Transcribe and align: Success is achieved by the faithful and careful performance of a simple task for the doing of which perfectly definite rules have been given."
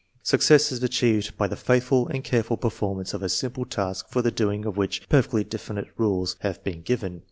Success 0.23 0.71
is 0.71 0.81
achieved 0.81 1.37
by 1.37 1.45
the 1.47 1.55
faithful 1.55 2.07
and 2.07 2.23
careful 2.23 2.57
performance 2.57 3.13
of 3.13 3.21
a 3.21 3.29
simple 3.29 3.65
task 3.65 4.07
for 4.09 4.23
the 4.23 4.31
doing 4.31 4.65
of 4.65 4.75
which 4.75 5.07
perfectly 5.09 5.43
definite 5.43 5.89
rules 5.95 6.37
have 6.41 6.63
been 6.63 6.81
given." 6.81 7.19